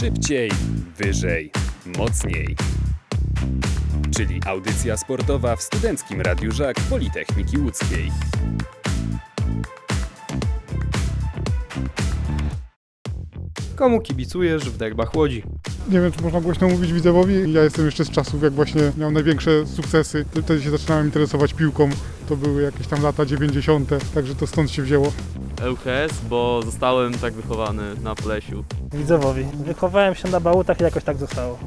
[0.00, 0.50] Szybciej,
[0.98, 1.50] wyżej,
[1.98, 2.56] mocniej.
[4.16, 8.12] Czyli audycja sportowa w Studenckim Radiu Żak Politechniki Łódzkiej.
[13.76, 15.42] Komu kibicujesz w derbach Łodzi?
[15.88, 17.52] Nie wiem, czy można głośno mówić widzowowi.
[17.52, 20.24] Ja jestem jeszcze z czasów, jak właśnie miał największe sukcesy.
[20.42, 21.90] Wtedy się zaczynałem interesować piłką.
[22.28, 25.12] To były jakieś tam lata 90., także to stąd się wzięło.
[25.66, 28.64] ŁKS, bo zostałem tak wychowany na Plesiu.
[28.92, 29.44] Widzowowi.
[29.54, 31.58] Wychowałem się na bałutach i jakoś tak zostało.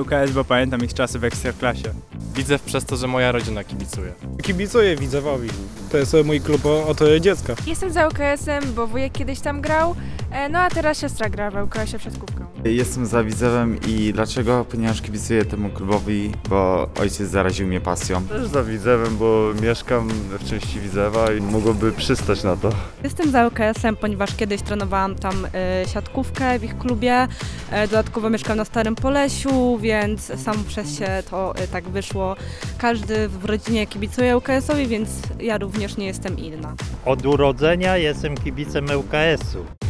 [0.00, 1.92] ŁKS, bo pamiętam ich czasy w Ekstraklasie.
[2.34, 4.12] Widzew przez to, że moja rodzina kibicuje.
[4.42, 5.48] Kibicuję Widzewowi.
[5.90, 7.54] To jest mój klub od dziecka.
[7.66, 9.94] Jestem za UKS-em, bo wujek kiedyś tam grał,
[10.30, 12.39] e, no a teraz siostra gra w UKS-ie przed kubką.
[12.64, 14.64] Jestem za Widzewem i dlaczego?
[14.70, 18.22] Ponieważ kibicuję temu klubowi, bo ojciec zaraził mnie pasją.
[18.22, 22.70] Też za Widzewem, bo mieszkam w części Widzewa i mogłoby przystać na to.
[23.04, 27.28] Jestem za UKS-em, ponieważ kiedyś trenowałam tam e, siatkówkę w ich klubie.
[27.70, 32.36] E, dodatkowo mieszkam na Starym Polesiu, więc sam przez się to e, tak wyszło.
[32.78, 36.74] Każdy w rodzinie kibicuje UKS-owi, więc ja również nie jestem inna.
[37.04, 39.89] Od urodzenia jestem kibicem ŁKS-u.